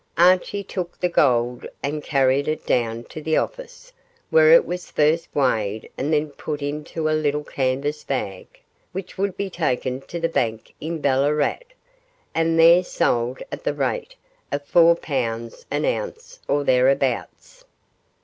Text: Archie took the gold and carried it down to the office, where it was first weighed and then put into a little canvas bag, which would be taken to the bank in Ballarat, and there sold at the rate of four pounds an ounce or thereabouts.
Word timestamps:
Archie 0.17 0.63
took 0.63 0.99
the 0.99 1.07
gold 1.07 1.67
and 1.83 2.03
carried 2.03 2.47
it 2.47 2.65
down 2.65 3.03
to 3.03 3.21
the 3.21 3.37
office, 3.37 3.93
where 4.31 4.51
it 4.51 4.65
was 4.65 4.89
first 4.89 5.27
weighed 5.35 5.87
and 5.95 6.11
then 6.11 6.31
put 6.31 6.63
into 6.63 7.07
a 7.07 7.11
little 7.11 7.43
canvas 7.43 8.03
bag, 8.03 8.47
which 8.93 9.15
would 9.19 9.37
be 9.37 9.47
taken 9.47 10.01
to 10.01 10.19
the 10.19 10.27
bank 10.27 10.73
in 10.81 11.01
Ballarat, 11.01 11.59
and 12.33 12.57
there 12.59 12.83
sold 12.83 13.43
at 13.51 13.63
the 13.63 13.75
rate 13.75 14.15
of 14.51 14.65
four 14.65 14.95
pounds 14.95 15.67
an 15.69 15.85
ounce 15.85 16.39
or 16.47 16.63
thereabouts. 16.63 17.63